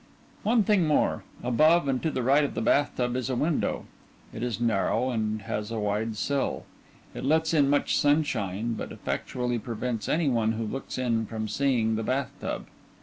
[0.51, 3.85] __One thing more above and to the right of the bath tub is a window.
[4.33, 6.63] It is narrow and has a wide sill;
[7.13, 11.97] it lets in much sunshine, but effectually prevents any one who looks in from seeing
[11.97, 12.65] the bath tub.